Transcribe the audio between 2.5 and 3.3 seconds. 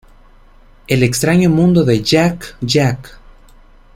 Jack.